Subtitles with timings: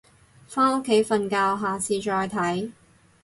[0.47, 2.71] 返屋企瞓覺，下次再睇